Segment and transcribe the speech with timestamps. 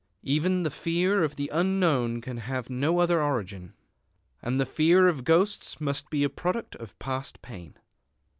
[0.23, 3.75] Even the fear of the unknown can have no other origin.
[4.41, 7.77] And the fear of ghosts must be a product of past pain.